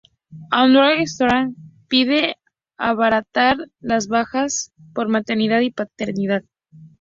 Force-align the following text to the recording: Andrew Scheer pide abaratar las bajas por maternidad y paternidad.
Andrew 0.59 1.05
Scheer 1.05 1.51
pide 1.87 2.35
abaratar 2.79 3.57
las 3.81 4.07
bajas 4.07 4.73
por 4.95 5.09
maternidad 5.09 5.59
y 5.59 5.69
paternidad. 5.69 6.43